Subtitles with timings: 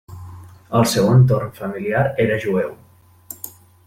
[0.77, 2.73] El seu entorn familiar era jueu.